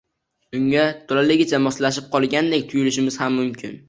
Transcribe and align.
Unga 0.59 0.85
to’laligicha 1.11 1.59
moslashib 1.65 2.07
qolgandek 2.15 2.65
tuyulishimiz 2.73 3.19
ham 3.25 3.37
mumkin 3.41 3.77